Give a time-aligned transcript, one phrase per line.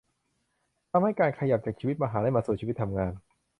[0.91, 3.13] ทำให้การขยับจากชีวิตมหาลัยมาสู่ชีวิตทำงาน